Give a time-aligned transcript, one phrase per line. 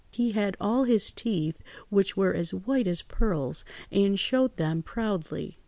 [0.09, 5.57] He had all his teeth, which were as white as pearls, and showed them proudly.